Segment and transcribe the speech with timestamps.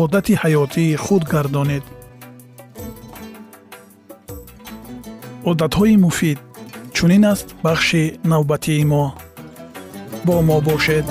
[0.00, 1.84] одати ҳаётии худ гардонед.
[5.50, 6.38] Одатҳои муфид
[6.96, 9.04] чунин аст бахши навбатии мо.
[10.26, 11.06] Бо мо бошед.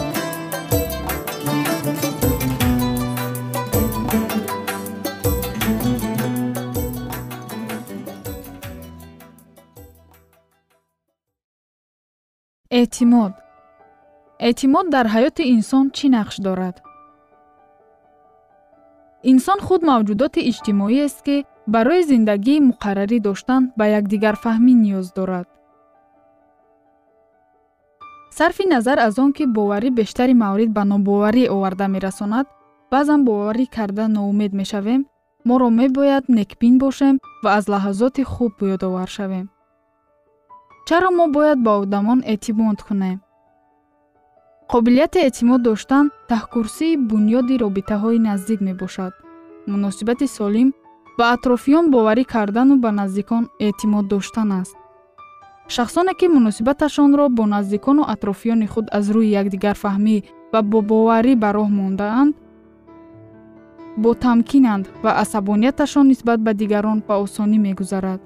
[12.79, 13.33] Эътимод.
[14.47, 16.75] Эътимод дар ҳаёти инсон чӣ нақш дорад
[19.23, 21.35] инсон худ мавҷудоти иҷтимоиест ки
[21.73, 25.47] барои зиндагии муқаррарӣ доштан ба якдигарфаҳмӣ ниёз дорад.
[28.37, 32.47] Сарфи назар аз он ки боварӣ бештари маврид ба нобоварӣ оварда мерасонад
[32.91, 35.01] баъзан боварӣ карда ноумед мешавем
[35.47, 39.45] моро мебояд некбин бошем ва аз лаҳазоти хуб ёдовар шавем.
[40.87, 43.17] Чаро мо бояд ба одамон эътимод кунем
[44.73, 49.13] қобилияти эътимод доштан таҳкурсии бунёди робитаҳои наздик мебошад.
[49.67, 50.69] Муносибати солим
[51.17, 54.75] ба атрофиён боварӣ кардану ба наздикон эътимод доштан аст.
[55.75, 60.17] Шахсоне ки муносибаташонро бо наздикону атрофиёни худ аз рӯи якдигарфаҳмӣ
[60.53, 62.33] ва бо боварӣ ба роҳ мондаанд
[64.01, 68.21] бо тамкинанд ва асабонияташон нисбат ба дигарон ба осонӣ мегузарад.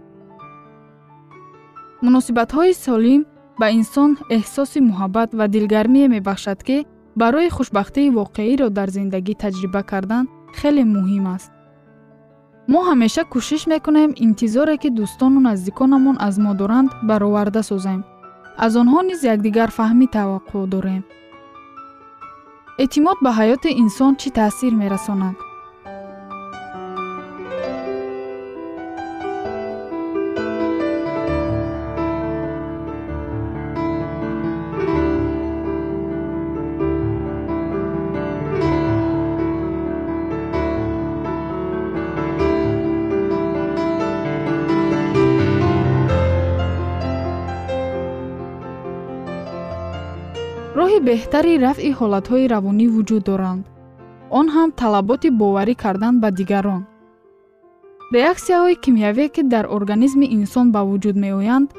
[2.05, 3.21] Муносибатҳои солим
[3.59, 6.77] ба инсон эҳсоси муҳаббат ва дилгармие мебахшад ки
[7.21, 10.25] барои хушбахтии воқеиро дар зиндагӣ таҷриба кардан
[10.59, 11.51] хеле муҳим аст.
[12.71, 18.01] Мо ҳамеша кӯшиш мекунем интизоре ки дӯстону наздиконамон аз мо доранд бароварда созем.
[18.65, 21.03] Аз онҳо низ якдигар фаҳмӣ таваққӯъ дорем.
[22.83, 25.35] Эътимод ба ҳаёти инсон чӣ таъсир мерасонад
[51.07, 53.63] беҳтари рафъи ҳолатҳои равонӣ вуҷуд доранд.
[54.39, 56.81] Он ҳам талаботи боварӣ кардан ба дигарон.
[58.15, 61.69] Реаксияҳои кимиявие ки дар организми инсон ба вуҷуд меоянд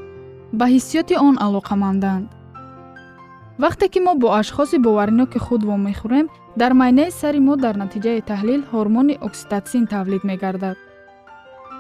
[0.59, 2.27] ба ҳиссиёти он алоқаманданд
[3.63, 6.27] вақте ки мо бо ашхоси бовариноки худ вомехӯрем
[6.61, 10.77] дар майнаи сари мо дар натиҷаи таҳлил ҳормони окситотсин тавлид мегардад.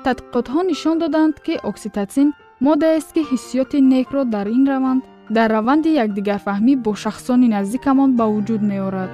[0.05, 2.29] Тадқиқотҳо нишон доданд ки окситотсин
[2.67, 5.03] моддаест ки ҳиссиёти некро дар ин раванд
[5.35, 9.11] дар раванди якдигарфаҳмӣ бо шахсони наздикамон ба вуҷуд меорад.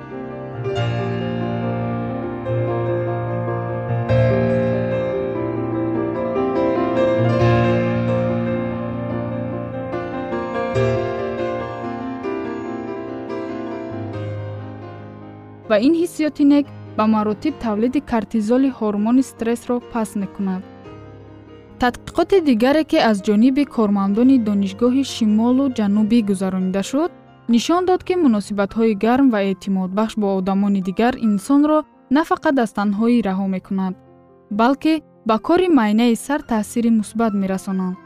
[15.69, 16.67] Ва ин ҳиссиёти нек
[16.97, 20.62] ба маротиб тавлиди кортизоли ҳормони стрессро паст мекунад
[21.82, 27.11] тадқиқоти дигаре ки аз ҷониби кормандони донишгоҳи шимолу ҷанубӣ гузаронида шуд
[27.52, 31.79] нишон дод ки муносибатҳои гарм ва эътимодбахш бо одамони дигар инсонро
[32.17, 33.94] на фақат аз танҳоӣ раҳо мекунад
[34.61, 34.94] балки
[35.29, 37.96] ба кори майнаи сар таъсири мусбат мерасонанд.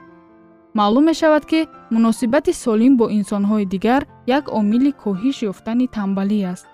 [0.78, 1.60] Маълум мешавад ки
[1.94, 4.02] муносибати солим бо инсонҳои дигар
[4.38, 6.66] як омили коҳиш ёфтани тамбалӣ аст.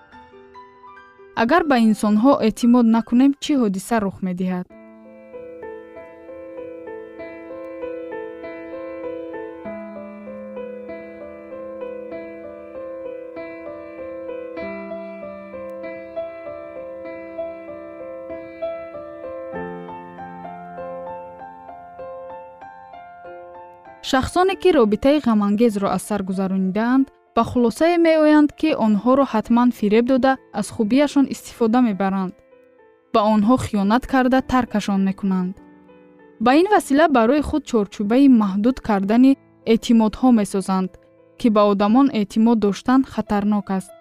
[1.41, 4.67] Агар ба инсонҳо эътимод накунем чӣ ҳодиса рух медиҳад
[24.03, 30.37] шахсоне ки робитаи ғамангезро аз сар гузаронидаанд ба хулосае меоянд ки онҳоро ҳатман фиреб дода
[30.59, 32.33] аз хубияшон истифода мебаранд.
[33.13, 35.53] Ба онҳо хиёнат карда таркашон мекунанд.
[36.43, 39.37] Ба ин васила барои худ чорчӯбаи маҳдуд кардани
[39.73, 40.91] эътимодҳо месозанд
[41.39, 43.91] ки ба одамон эътимод доштан хатарнок аст.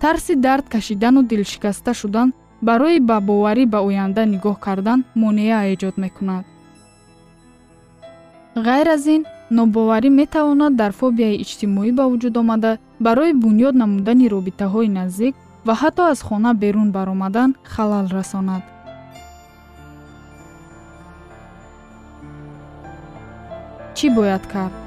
[0.00, 2.28] Тарси дард кашидану дилшикаста шудан
[2.68, 6.44] барои ба боварӣ ба оянда нигоҳ кардан монеа эҷод мекунад
[8.56, 14.88] ғайр аз ин нобоварӣ метавонад дар фобияи иҷтимоӣ ба вуҷуд омада барои бунёд намудани робитаҳои
[14.98, 15.34] наздик
[15.66, 18.62] ва ҳатто аз хона берун баромадан халал расонад.
[23.96, 24.83] Чӣ бояд кард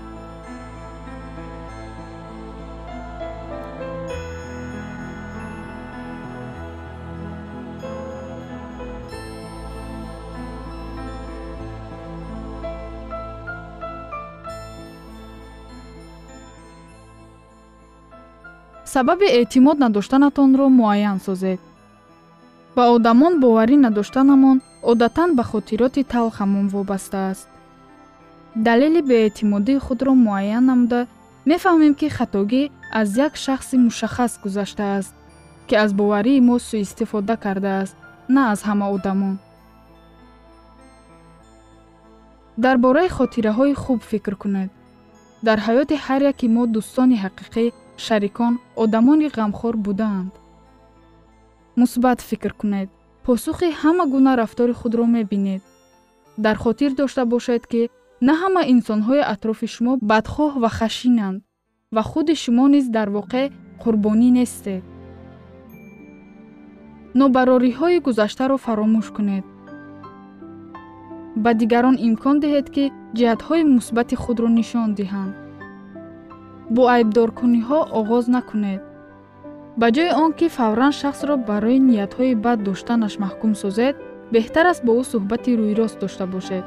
[18.94, 21.60] сабаби эътимод надоштанатонро муайян созед.
[22.76, 24.58] Ба одамон боварӣ надоштанамон
[24.92, 27.50] одатан ба хотироти талхамон вобаста аст.
[28.56, 31.02] Далели беэътимодии худро муайян намуда
[31.50, 32.64] мефаҳмем ки хатогӣ
[33.00, 35.14] аз як шахси мушаххас гузаштааст
[35.68, 37.96] ки аз боварии мо сӯистифода кардааст
[38.30, 39.36] на аз ҳама одамон.
[42.64, 44.70] Дар бораи хотираҳои хуб фикр кунед.
[45.48, 47.66] Дар ҳаёти ҳар яки мо дӯстони ҳақиқӣ
[47.98, 50.32] шарикон одамони ғамхор будаанд
[51.78, 52.90] мусбат фикр кунед.
[53.24, 55.62] Посухи ҳама гуна рафтори худро мебинед.
[56.38, 57.90] Дар хотир дошта бошед ки
[58.22, 61.44] на ҳама инсонҳои атрофи шумо бадхоҳ ва хашинанд
[61.96, 63.52] ва худи шумо низ дар воқеъ
[63.82, 64.84] қурбонӣ нестед.
[67.20, 69.46] Нобарориҳои гузаштаро фаромӯш кунед.
[71.44, 72.86] Ба дигарон имкон диҳед ки
[73.18, 75.34] ҷиҳатҳои мусбати худро нишон диҳанд
[76.76, 78.82] бо айбдоркуниҳо оғоз накунед.
[79.80, 83.96] Ба ҷои он ки фавран шахсро барои ниятҳои бад доштанаш маҳкум созед
[84.34, 86.66] беҳтар аст бо ӯ суҳбати рӯйрост дошта бошед.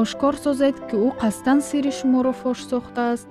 [0.00, 3.26] Ошкор созед ки ӯ қасдан сирри шуморо фош сохтааст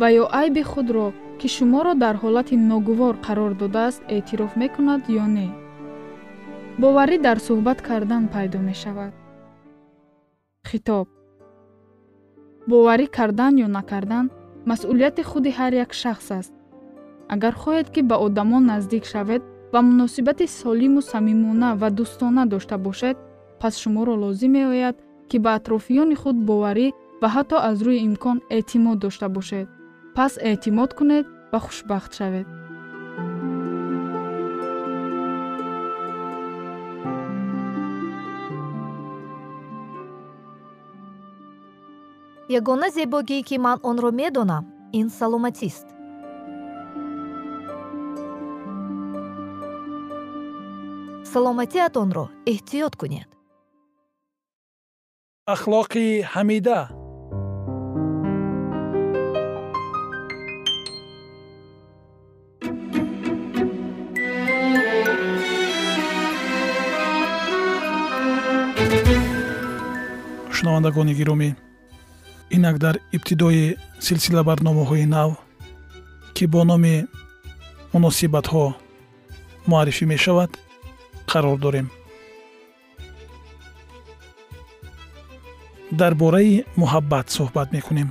[0.00, 1.06] ва ё айби худро
[1.38, 5.48] ки шуморо дар ҳолати ногувор қарор додааст эътироф мекунад ё не.
[6.80, 9.12] Боварӣ дар суҳбат кардан пайдо мешавад.
[10.68, 11.06] Хитоб.
[12.70, 14.26] Боварӣ кардан ё накардан
[14.68, 16.52] масъулияти худи ҳар як шахс аст.
[17.34, 23.16] Агар хоҳед ки ба одамон наздик шавед ва муносибати солиму самимона ва дӯстона дошта бошед
[23.60, 24.96] пас шуморо лозим меояд
[25.28, 26.88] ки ба атрофиёни худ боварӣ
[27.22, 29.68] ва ҳатто аз рӯи имкон эътимод дошта бошед.
[30.16, 32.46] Пас эътимод кунед ва хушбахт шавед
[42.58, 44.64] ягона зебогӣ ки ман онро медонам
[44.98, 45.86] ин саломатист.
[51.32, 53.30] Саломатиатонро эҳтиёт кунед.
[55.54, 56.80] Ахлоқи ҳамида.
[70.56, 71.50] Шунавандагони гиромӣ
[72.56, 73.76] инак дар ибтидои
[74.06, 75.30] силсила барномаҳои нав
[76.34, 76.94] ки бо номи
[77.92, 78.64] муносибатҳо
[79.70, 80.50] муаррифӣ мешавад
[81.30, 81.86] қарор дорем.
[86.00, 88.08] Дар бораи муҳаббат суҳбат мекунем.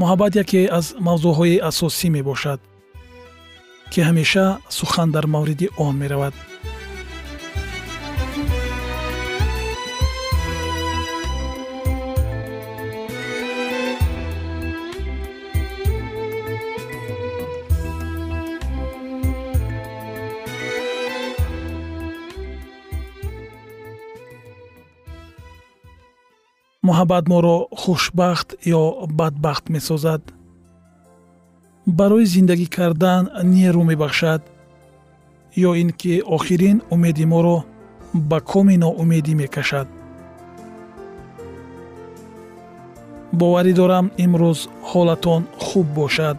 [0.00, 2.60] Муҳаббат яке аз мавзӯъҳои асосӣ мебошад
[3.92, 4.46] ки ҳамеша
[4.78, 6.34] сухан дар мавриди он меравад
[26.90, 28.82] муҳаббат моро хушбахт ё
[29.18, 30.22] бадбахт месозад?
[31.98, 34.42] Барои зиндагӣ кардан нерӯ мебахшад?
[35.68, 37.58] Ё ин ки охирин умеди моро
[38.30, 39.88] ба коми ноумедӣ мекашад?
[43.38, 46.36] Боварӣ дорам имрӯз ҳолатон хуб бошад.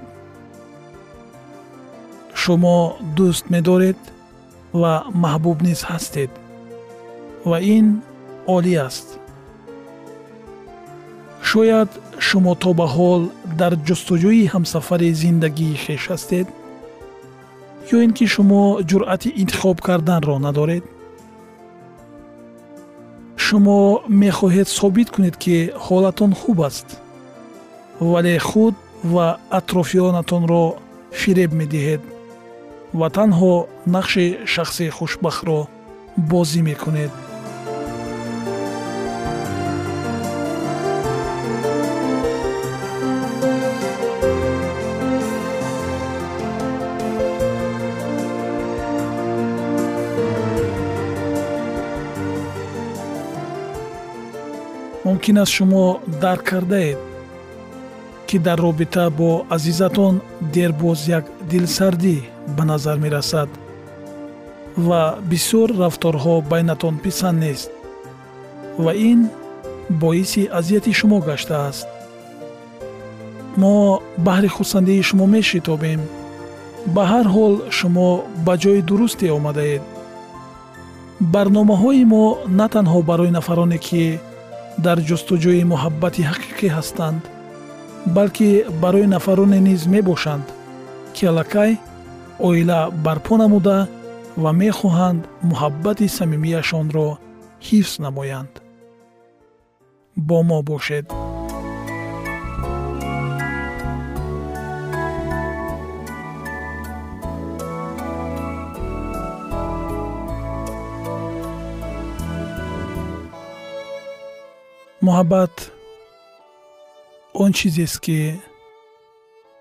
[2.42, 2.78] Шумо
[3.18, 4.00] дӯст медоред
[4.82, 4.94] ва
[5.24, 6.32] маҳбуб низ ҳастед
[7.50, 7.88] ва ин
[8.56, 9.08] олӣ аст
[11.52, 11.90] шояд
[12.28, 13.22] шумо то ба ҳол
[13.60, 16.48] дар ҷустуҷӯи ҳамсафари зиндагии хеш ҳастед?
[17.96, 20.84] Ё ин ки шумо ҷуръати интихоб карданро надоред?
[23.46, 23.80] Шумо
[24.24, 25.56] мехоҳед собит кунед ки
[25.86, 26.88] ҳолатон хуб аст
[28.12, 28.76] вале худ
[29.14, 29.28] ва
[29.60, 30.66] атрофиёнатонро
[31.20, 32.02] фиреб медиҳед
[33.00, 33.54] ва танҳо
[33.96, 35.60] нақши шахси хушбахтро
[36.32, 37.14] бозӣ мекунед
[55.12, 57.00] мумкин аст шумо дарк кардаед
[58.28, 60.22] ки дар робита бо азизатон
[60.54, 62.18] дербоз як дилсардӣ
[62.56, 63.50] ба назар мерасад
[64.88, 65.02] ва
[65.32, 67.70] бисёр рафторҳо байнатон писанд нест
[68.84, 69.20] ва ин
[69.90, 71.88] боиси азияти шумо гаштааст
[73.62, 73.76] мо
[74.26, 76.02] баҳри хурсандии шумо мешитобем.
[76.96, 78.10] Ба ҳар ҳол шумо
[78.46, 79.84] ба ҷои дурусте омадаед
[81.34, 82.26] барномаҳои мо
[82.60, 84.04] на танҳо барои нафароне ки
[84.86, 87.22] дар ҷустуҷӯи муҳаббати ҳақиқӣ ҳастанд
[88.16, 88.50] балки
[88.82, 90.46] барои нафароне низ мебошанд
[91.16, 91.72] ки аллакай
[92.48, 93.78] оила барпо намуда
[94.44, 97.08] ва мехоҳанд муҳаббати самимияшонро
[97.68, 98.54] ҳифз намоянд.
[100.28, 101.06] Бо мо бошед
[115.12, 115.56] муҳаббат
[117.44, 118.20] он чизест ки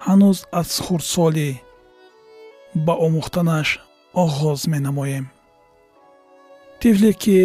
[0.06, 1.50] ҳанӯз аз хурдсолӣ
[2.86, 3.68] ба омӯхтанаш
[4.22, 5.26] оғоз менамоем.
[6.80, 7.38] Тифле ки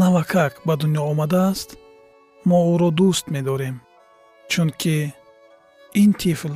[0.00, 1.68] навакак ба дунё омадааст
[2.48, 3.76] мо ӯро дӯст медорем
[4.50, 4.96] чунки
[6.02, 6.54] ин тифл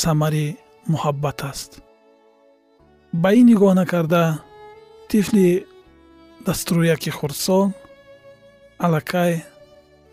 [0.00, 0.46] самари
[0.92, 1.70] муҳаббат аст.
[3.22, 4.24] Ба ин нигоҳ накарда
[5.10, 5.46] тифли
[6.46, 7.66] дастуряки хурдсол
[8.84, 9.32] аллакай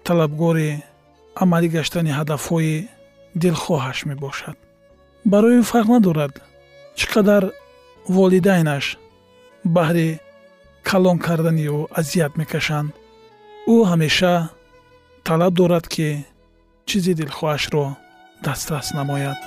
[0.08, 0.70] талабгори
[1.42, 2.76] амалӣ гаштани ҳадафҳои
[3.42, 4.58] дилхоҳаш мебошад.
[5.32, 6.34] Барои ӯ фарқ надорад
[6.98, 7.44] чӣ қадар
[8.16, 8.86] волидайнаш
[9.76, 10.10] баҳри
[10.90, 12.92] калон кардани ӯ азият мекашанд.
[13.74, 14.36] Ӯ ҳамеша
[15.28, 16.08] талаб дорад ки
[16.88, 17.86] чизи дилхоҳашро
[18.46, 19.40] дастрас намояд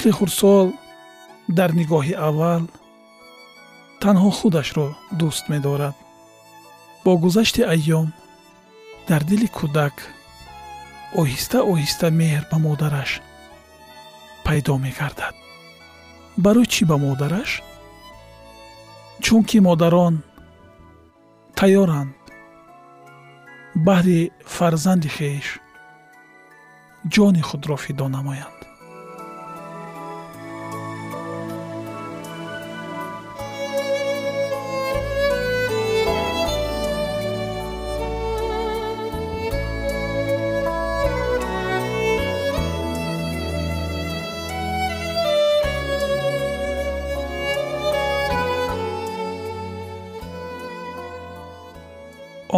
[0.00, 0.68] тифли хурдсол
[1.58, 2.62] дар нигоҳи аввал
[4.02, 4.88] танҳо худашро
[5.20, 5.96] дӯст медорад.
[7.04, 8.08] Бо гузашти айём
[9.08, 9.94] дар дили кӯдак
[11.20, 13.10] оҳиста оҳиста меҳр ба модараш
[14.46, 15.34] пайдо мегардад.
[16.44, 17.50] Барои чӣ ба модараш?
[19.24, 20.14] Чунки модарон
[21.58, 22.14] тайёранд.
[23.86, 24.20] Баҳри
[24.54, 25.46] фарзанди хеш
[27.14, 28.60] ҷони худро фидо намоянд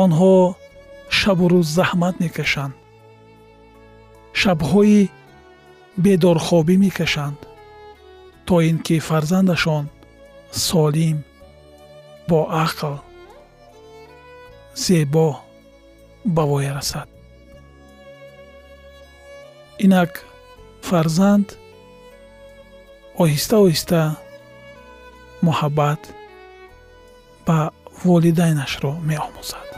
[0.03, 0.57] онҳо
[1.19, 2.75] шабу рӯз заҳмат мекашанд.
[4.41, 5.01] Шабҳои
[6.05, 7.39] бедорхобӣ мекашанд
[8.47, 9.85] то ин ки фарзандашон
[10.67, 11.19] солим
[12.29, 12.95] боақл
[14.85, 15.29] зебо
[16.35, 17.09] ба воя расад.
[19.85, 20.13] Инак
[20.89, 21.47] фарзанд
[23.23, 24.01] оҳиста оҳиста
[25.47, 26.03] муҳаббат
[27.47, 27.59] ба
[28.05, 29.72] волидайнашро меомӯзад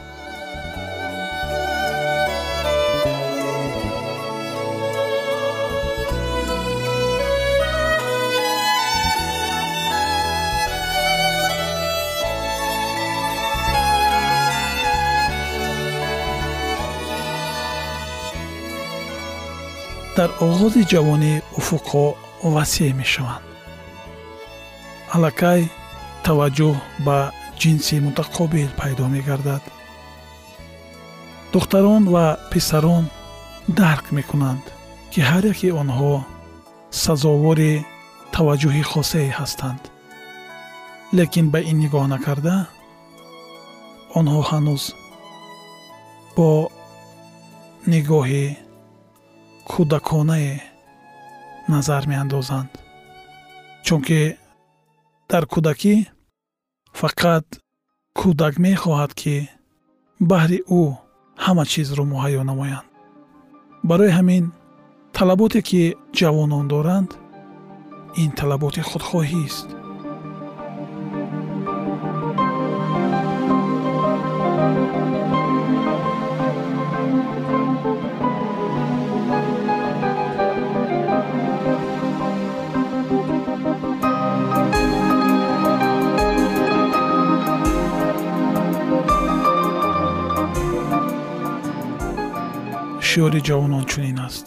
[20.16, 22.06] дар оғози ҷавонӣ уфуқҳо
[22.54, 23.44] васеъ мешаванд.
[25.14, 25.60] Аллакай
[26.26, 26.74] таваҷҷӯҳ
[27.06, 27.18] ба
[27.60, 29.62] ҷинси мутақобил пайдо мегардад.
[31.52, 33.04] Духтарон ва писарон
[33.80, 34.64] дарк мекунанд
[35.12, 36.12] ки ҳар яки онҳо
[37.02, 37.72] сазовори
[38.34, 39.82] таваҷҷӯҳи хосае ҳастанд.
[41.18, 42.56] Лекин ба ин нигоҳ накарда
[44.18, 44.82] онҳо ҳанӯз
[46.36, 46.48] бо
[47.92, 48.46] нигоҳи
[49.70, 50.54] кӯдаконае
[51.72, 52.70] назар меандозанд.
[53.86, 54.20] Чунки
[55.30, 55.94] дар кӯдакӣ
[57.00, 57.46] фақат
[58.18, 59.36] кӯдак мехоҳад ки
[60.30, 60.82] баҳри ӯ
[61.44, 62.86] ҳама чизро муҳайё намоянд.
[63.88, 64.44] Барои ҳамин
[65.16, 65.82] талаботе ки
[66.18, 67.10] ҷавонон доранд
[68.22, 69.68] ин талаботи худхоҳист
[93.14, 94.46] шиёри ҷавонон чунин аст.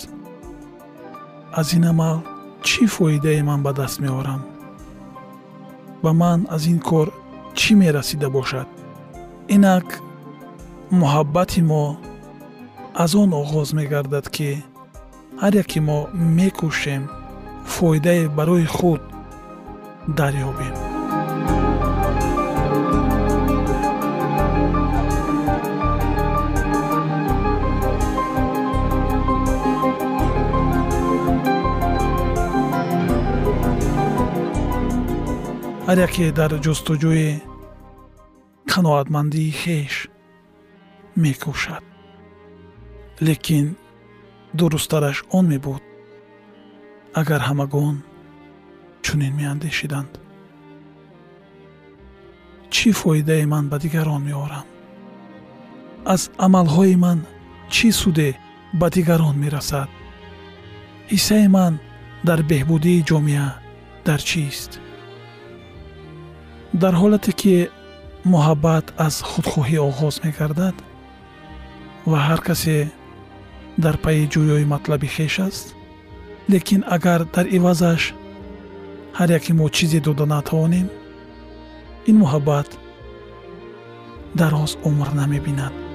[1.60, 2.18] Аз ин амал
[2.68, 4.42] чӣ фоидае ман ба даст меорам?
[6.04, 7.08] Ба ман аз ин кор
[7.60, 8.68] чӣ мерасида бошад?
[9.56, 9.88] Инак
[11.00, 11.84] муҳаббати мо
[13.04, 14.50] аз он оғоз мегардад ки
[15.42, 16.00] ҳар яке мо
[16.38, 17.04] мекӯшем
[17.74, 19.02] фоидае барои худ
[20.18, 20.87] дарёбем
[35.88, 37.30] ҳар яке дар ҷустуҷӯи
[38.72, 39.94] қаноатмандии хеш
[41.22, 41.84] мекӯшад.
[43.28, 43.68] Лекин
[44.58, 45.84] дурусттараш он мебуд
[47.22, 47.96] агар ҳамагон
[49.06, 50.12] чунин меандешиданд.
[52.74, 54.68] Чӣ фоидае ман ба дигарон меорам?
[56.14, 57.20] Аз амалҳои ман
[57.74, 58.30] чӣ суде
[58.80, 59.90] ба дигарон мерасад?
[61.12, 61.74] Ҳиссаи ман
[62.28, 63.50] дар беҳбудии ҷомеа
[64.08, 64.72] дар чист
[66.74, 67.70] дар ҳолате ки
[68.34, 70.76] муҳаббат аз худхоҳӣ оғоз мегардад
[72.10, 72.78] ва ҳар касе
[73.84, 75.66] дар пайи ҷӯёи матлаби хеш аст
[76.52, 78.04] лекин агар дар ивазаш
[79.18, 80.88] ҳар яке мо чизе дода натавонем
[82.10, 82.70] ин муҳаббат
[84.40, 85.87] дароз умр намебинад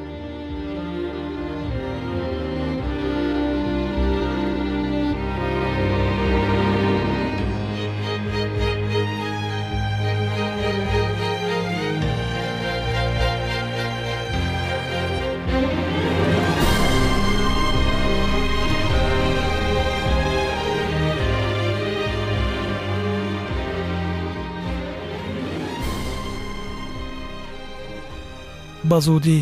[28.93, 29.41] ба зудӣ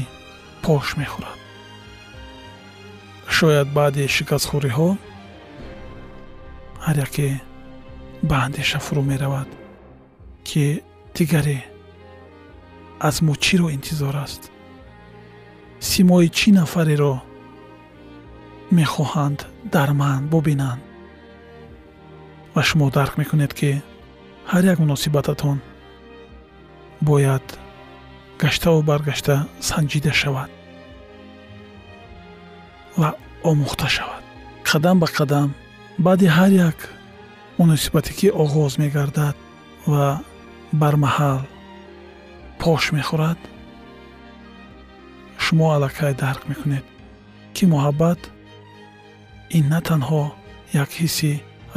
[0.65, 1.39] пош мехӯрад
[3.37, 4.89] шояд баъди шикастхӯриҳо
[6.85, 7.29] ҳар яке
[8.29, 9.49] ба андеша фурӯ меравад
[10.49, 10.65] ки
[11.17, 11.59] дигаре
[13.09, 14.43] аз мо чиро интизор аст
[15.91, 17.15] симои чӣ нафареро
[18.79, 19.39] мехоҳанд
[19.75, 20.83] дар ман бубинанд
[22.55, 23.71] ва шумо дарк мекунед ки
[24.51, 25.59] ҳар як муносибататон
[27.09, 27.47] бояд
[28.41, 29.35] гаштаву баргашта
[29.69, 30.51] санҷида шавад
[33.01, 33.11] ва
[33.51, 34.23] омӯхта шавад.
[34.69, 35.49] Қадам ба қадам
[36.05, 36.79] баъди ҳар як
[37.59, 39.37] муносибате ки оғоз мегардад
[39.93, 40.07] ва
[40.81, 41.43] бармаҳал
[42.61, 43.41] пош мехӯрад.
[45.43, 46.85] Шумо аллакай дарк мекунед
[47.55, 48.21] ки муҳаббат
[49.57, 50.23] ин на танҳо
[50.83, 51.33] як ҳисси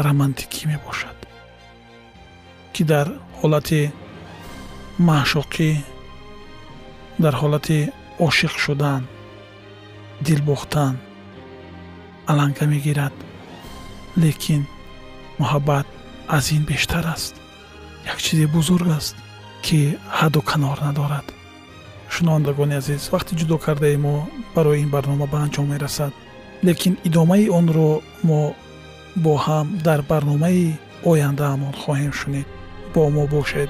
[0.05, 1.17] романтикӣ мебошад
[2.73, 3.07] ки дар
[3.39, 3.81] ҳолати
[5.07, 5.69] маъшуқӣ
[7.19, 7.79] дар ҳолати
[8.27, 9.03] ошиқ шудан
[10.21, 10.97] дилбохтан
[12.27, 13.13] аланга мегирад.
[14.17, 14.61] Лекин
[15.39, 15.87] муҳаббат
[16.27, 17.35] аз ин бештар аст.
[18.11, 19.15] Як чизи бузург аст
[19.65, 21.27] ки ҳадду канор надорад.
[22.13, 24.15] Шунавандагони азиз вақти ҷудо кардаи мо
[24.55, 26.13] барои ин барнома ба анҷом мерасад.
[26.67, 27.89] Лекин идомаи онро
[28.27, 28.41] мо
[29.23, 30.77] бо ҳам дар барномаи
[31.09, 32.47] ояндаамон хоҳем шунид.
[32.93, 33.69] Бо мо бошед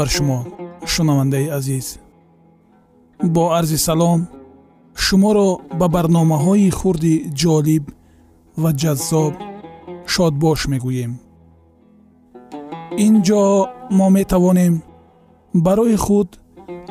[0.00, 0.38] бар шумо
[0.92, 1.86] шунавандаи азиз.
[3.34, 4.20] Бо арзи салом
[5.04, 7.84] шуморо ба барномаҳои хурди ҷолиб
[8.62, 9.34] ва ҷаззоб
[10.12, 11.12] шодбош мегӯем.
[13.06, 13.42] Ин ҷо
[13.98, 14.74] мо метавонем
[15.66, 16.28] барои худ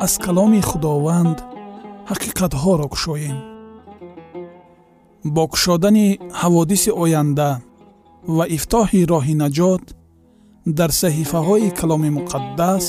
[0.05, 1.37] аз каломи худованд
[2.09, 3.37] ҳақиқатҳоро кушоем.
[5.35, 6.07] Бо кушодани
[6.41, 7.49] ҳаводиси оянда
[8.35, 9.83] ва ифтоҳи роҳи наҷот
[10.77, 12.85] дар саҳифаҳои каломи муқаддас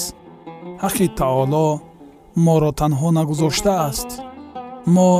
[0.83, 1.69] ҳаққи таоло
[2.47, 4.11] моро танҳо нагузоштааст
[4.95, 5.11] мо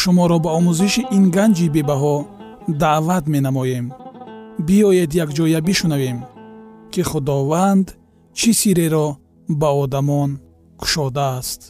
[0.00, 2.16] шуморо ба омӯзиши ин ганҷи бебаҳо
[2.82, 3.86] даъват менамоем.
[4.66, 6.18] Биёед якҷоя бишунавем
[6.92, 7.86] ки худованд
[8.38, 9.08] чӣ сирреро
[9.60, 10.30] ба одамон
[10.80, 11.60] кушодааст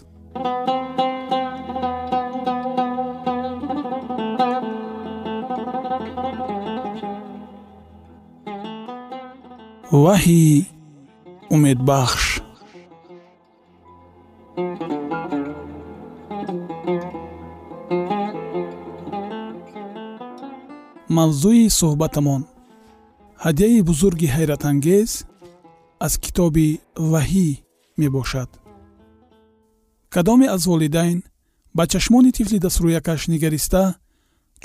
[9.92, 10.66] ваҳйи
[11.55, 12.24] умедбахш.
[21.16, 22.42] Мавзӯи суҳбатамон.
[23.44, 25.11] Ҳадияи бузурги ҳайратангез
[26.07, 26.68] аз китоби
[27.12, 27.48] ваҳӣ
[28.00, 28.50] мебошад.
[30.14, 31.18] Кадоме аз волидайн
[31.76, 33.85] ба чашмони тифли дастрӯякаш нигариста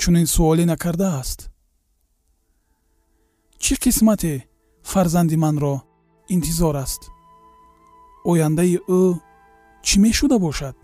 [0.00, 1.38] чунин суоле накардааст?
[3.62, 4.34] Чӣ қисмате
[4.92, 5.74] фарзанди манро
[6.34, 7.02] интизор аст.
[8.30, 9.02] Ояндаи ӯ
[9.86, 10.76] чӣ мешуда бошад?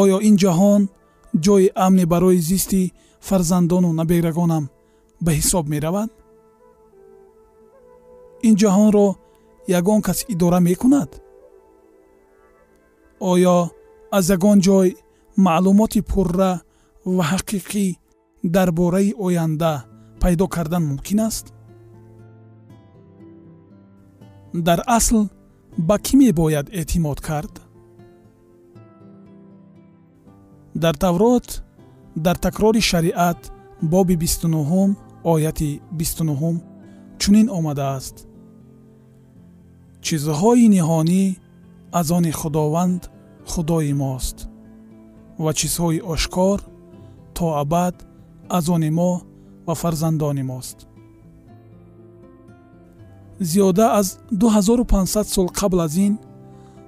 [0.00, 0.82] Оё ин ҷаҳон
[1.44, 2.92] ҷойи амне барои зисти
[3.28, 4.64] фарзандону наберагонам
[5.24, 6.10] ба ҳисоб меравад?
[8.48, 9.06] Ин ҷаҳонро
[9.78, 11.10] ягон кас идора мекунад?
[13.32, 13.56] Оё
[14.16, 14.88] аз ягон ҷой
[15.46, 16.52] маълумоти пурра
[17.16, 17.86] ва ҳақиқӣ
[18.54, 19.72] дар бораи оянда
[20.22, 21.46] пайдо кардан мумкин аст
[24.54, 25.16] дар асл
[25.78, 27.54] ба кӣ мебояд эътимод кард?
[30.74, 31.62] Дар таврот
[32.16, 33.40] дар такрори шариат
[33.82, 34.90] боби бистунуҳум
[35.24, 36.56] ояти бистунуҳум
[37.20, 38.16] чунин омадааст.
[40.04, 41.24] Чизҳои ниҳонӣ
[41.92, 43.02] аз они худованд
[43.46, 44.36] худои мост
[45.38, 46.58] ва чизҳои ошкор
[47.34, 47.94] то абад
[48.48, 49.12] аз они мо
[49.66, 50.78] ва фарзандони мост
[53.40, 56.18] зиёда аз 2500 сол қабл аз ин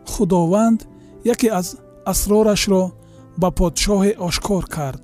[0.09, 0.89] худованд
[1.25, 1.77] яке аз
[2.07, 2.91] асрорашро
[3.39, 5.03] ба подшоҳе ошкор кард.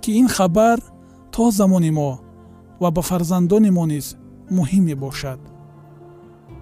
[0.00, 0.80] Ки ин хабар
[1.32, 2.18] то замони мо
[2.80, 4.16] ва ба фарзандони мо низ
[4.50, 5.40] муҳим мебошад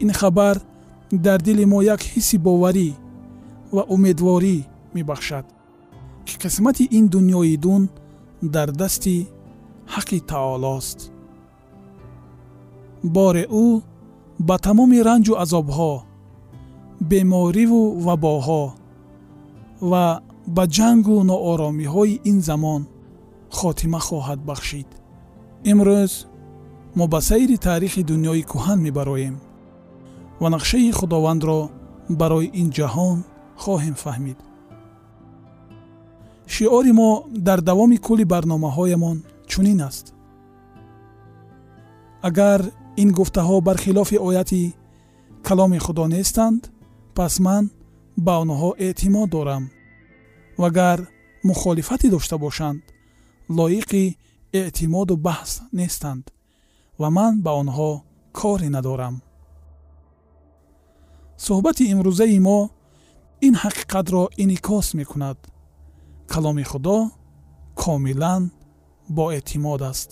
[0.00, 0.56] ин хабар
[1.12, 2.88] дар дили мо як ҳисси боварӣ
[3.74, 4.56] ва умедворӣ
[4.94, 5.46] мебахшад
[6.26, 7.82] ки қисмати ин дунёи дун
[8.42, 9.28] дар дасти
[9.94, 10.98] ҳаққи таолост
[13.04, 13.66] бори ӯ
[14.48, 15.92] ба тамоми ранҷу азобҳо
[17.10, 18.64] бемориву вабоҳо
[19.90, 20.04] ва
[20.56, 22.82] ба ҷангу нооромиҳои ин замон
[23.58, 24.88] хотима хоҳад бахшид.
[25.70, 26.12] Имрӯз
[26.98, 29.36] мо ба сайри таърихи дунёи кӯҳан мебароем
[30.40, 31.58] ва нақшаи худовандро
[32.20, 33.18] барои ин ҷаҳон
[33.62, 34.38] хоҳем фаҳмид.
[36.54, 37.10] Шиори мо
[37.48, 39.16] дар давоми кулли барномаҳоямон
[39.50, 40.06] чунин аст.
[42.28, 42.60] Агар
[43.02, 44.74] ин гуфтаҳо бархилофи ояти
[45.46, 46.62] каломи худо нестанд
[47.16, 47.64] пас ман
[48.26, 49.64] ба онҳо эътимод дорам
[50.62, 50.98] вагар
[51.48, 52.83] мухолифате дошта бошанд
[53.59, 54.04] лоиқи
[54.61, 56.24] эътимоду баҳс нестанд
[57.00, 57.90] ва ман ба онҳо
[58.38, 59.16] коре надорам
[61.46, 62.59] суҳбати имрӯзаи мо
[63.46, 65.38] ин ҳақиқатро инъикос мекунад
[66.33, 66.98] каломи худо
[67.83, 68.42] комилан
[69.16, 70.11] боэътимод аст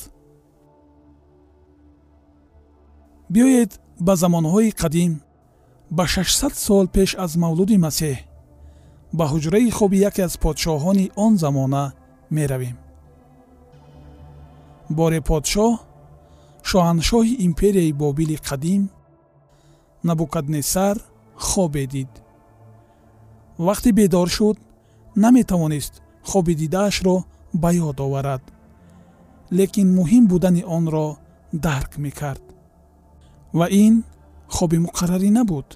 [3.33, 3.73] биёед
[4.07, 5.13] ба замонҳои қадим
[5.97, 8.19] ба 600 сол пеш аз мавлуди масеҳ
[9.19, 11.85] ба ҳуҷраи хоби яке аз подшоҳони он замона
[12.37, 12.77] меравем.
[14.99, 15.73] Боре подшоҳ
[16.71, 18.83] шоҳаншоҳи империяи бобили қадим
[20.09, 20.97] набукаднесар
[21.49, 22.13] хобе дид.
[23.67, 24.57] Вақте бедор шуд
[25.25, 25.95] наметавонист
[26.31, 27.17] хоби дидаашро
[27.63, 28.43] ба ёд оварад
[29.59, 31.07] лекин муҳим будани онро
[31.67, 32.45] дарк мекард
[33.59, 33.95] ва ин
[34.55, 35.69] хоби муқаррарӣ набуд.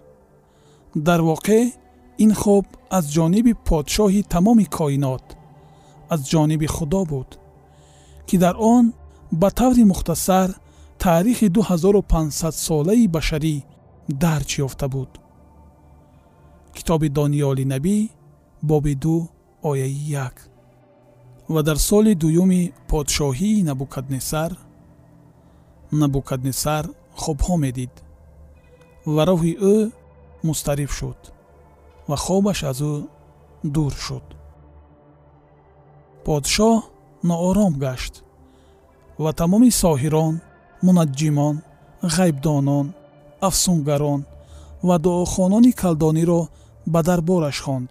[1.07, 1.63] Дар воқеъ
[2.25, 5.25] ин хоб аз ҷониби подшоҳи тамоми коинот
[6.13, 7.31] аз ҷониби худо буд
[8.27, 8.85] ки дар он
[9.41, 10.49] ба таври мухтасар
[11.03, 13.57] таърихи 2500солаи башарӣ
[14.23, 15.11] дарҷ ёфта буд.
[16.77, 17.99] Китоби дониёли набӣ
[18.69, 19.17] боби ду
[19.71, 20.37] ояи як.
[21.49, 24.53] Ва дар соли дуюми подшоҳии набукаднесар
[25.93, 26.85] набукаднесар
[27.23, 27.95] хобҳо медид.
[29.15, 29.77] Ва роҳи ӯ
[30.47, 31.21] мустариб шуд
[32.09, 32.95] ва хобаш аз ӯ
[33.75, 34.27] дур шуд.
[36.25, 36.77] Подшоҳ
[37.29, 38.15] ноором гашт
[39.23, 40.35] ва тамоми соҳирон
[40.87, 41.57] мунаҷҷимон
[42.15, 42.87] ғайбдонон
[43.49, 44.21] афсунгарон
[44.89, 46.41] ва дуохонони калдониро
[46.93, 47.91] ба дарбораш хонд.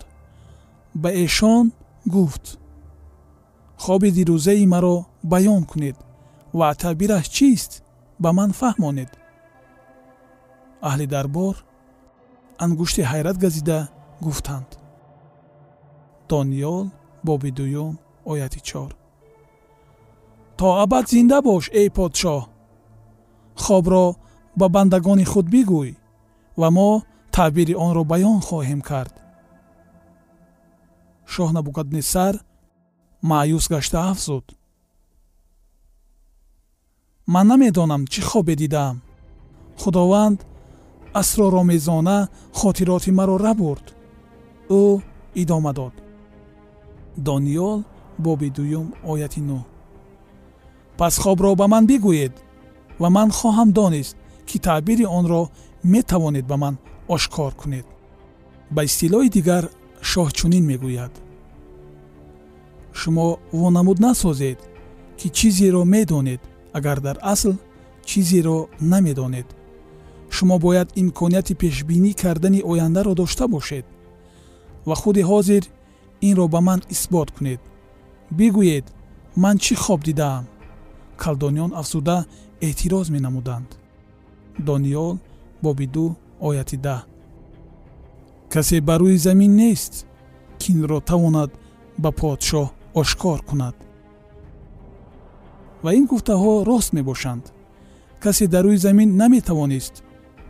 [1.02, 1.66] Ба эшон
[2.16, 2.46] гуфт
[3.84, 4.96] хоби дирӯзаи маро
[5.32, 5.98] баён кунед
[6.60, 7.72] ва таъбираш чист
[8.24, 9.12] ба ман фаҳмонед.
[10.90, 11.56] Аҳли дарбор
[12.64, 13.80] ангушти ҳайрат газида
[14.26, 14.70] гуфтанд.
[16.30, 16.86] Дониёл
[17.28, 17.94] боби дуюм
[18.32, 18.92] ояти чор.
[20.58, 22.42] То абад зинда бош эй подшоҳ!
[23.64, 24.06] Хобро
[24.60, 25.92] ба бандагони худ бигӯй
[26.60, 26.90] ва мо
[27.36, 29.14] таъбири онро баён хоҳем кард
[31.34, 32.36] шоҳ набукаднесар
[33.30, 34.46] маъюс гашта афзуд
[37.34, 38.98] ман намедонам чӣ хобе дидаам
[39.82, 40.40] худованд
[41.22, 42.18] асроромезона
[42.60, 43.86] хотироти маро рабурд
[44.70, 45.02] ӯ
[45.42, 45.94] идома дод.
[47.28, 47.80] Дониёл
[48.26, 49.60] боби дуюм ояти нӯ.
[50.98, 52.34] Пас хобро ба ман бигӯед
[53.02, 54.16] ва ман хоҳам донист
[54.48, 55.42] ки таъбири онро
[55.94, 56.76] метавонед ба ман
[57.16, 57.88] ошкор кунед.
[58.76, 59.64] Ба истилоҳи дигар
[60.10, 61.14] шоҳ чунин мегӯяд.
[63.00, 63.28] Шумо
[63.60, 64.60] вонамуд насозед
[65.20, 66.42] ки чизеро медонед
[66.78, 67.54] агар дар асл
[68.10, 68.58] чизеро
[68.92, 69.48] намедонед.
[70.36, 73.86] Шумо бояд имконияти пешбинӣ кардани ояндаро дошта бошед
[74.88, 75.64] ва худи ҳозир
[76.28, 77.62] инро ба ман исбот кунед.
[78.38, 78.86] Бигӯед
[79.44, 80.46] ман чӣ хоб дидаам?
[81.22, 82.18] Калдониён афзуда
[82.68, 83.70] эътироз менамуданд.
[84.68, 85.16] Дониёл
[85.64, 86.06] боби ду
[86.48, 87.02] ояти даҳ.
[88.54, 89.94] Касе ба рӯи замин нест
[90.60, 91.52] ки инро тавонад
[92.04, 92.68] ба подшоҳ
[93.02, 93.76] ошкор кунад
[95.86, 97.46] ва ин гуфтаҳо рост мебошанд.
[98.24, 99.96] Касе дар рӯи замин наметавонист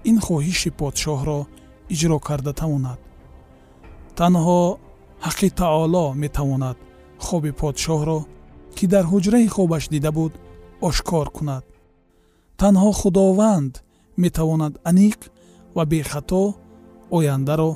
[0.09, 1.39] ин хоҳиши подшоҳро
[1.93, 2.99] иҷро карда тавонад
[4.19, 4.61] танҳо
[5.25, 6.77] ҳаққи таоло метавонад
[7.25, 8.19] хоби подшоҳро
[8.75, 10.33] ки дар ҳуҷраи хобаш дида буд
[10.87, 11.65] ошкор кунад.
[12.61, 13.73] Танҳо худованд
[14.23, 15.19] метавонад аниқ
[15.75, 16.43] ва бехато
[17.17, 17.71] ояндаро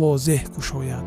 [0.00, 1.06] возеҳ кушояд